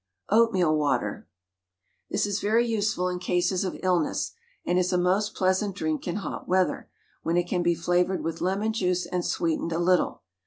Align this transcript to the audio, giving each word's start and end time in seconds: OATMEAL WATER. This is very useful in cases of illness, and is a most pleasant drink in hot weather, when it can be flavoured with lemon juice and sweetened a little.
OATMEAL 0.31 0.75
WATER. 0.77 1.27
This 2.09 2.25
is 2.25 2.39
very 2.39 2.65
useful 2.65 3.07
in 3.07 3.19
cases 3.19 3.63
of 3.63 3.77
illness, 3.83 4.31
and 4.65 4.79
is 4.79 4.91
a 4.91 4.97
most 4.97 5.35
pleasant 5.35 5.75
drink 5.75 6.07
in 6.07 6.15
hot 6.15 6.47
weather, 6.47 6.89
when 7.21 7.37
it 7.37 7.47
can 7.47 7.61
be 7.61 7.75
flavoured 7.75 8.23
with 8.23 8.41
lemon 8.41 8.73
juice 8.73 9.05
and 9.05 9.23
sweetened 9.23 9.71
a 9.73 9.77
little. 9.77 10.23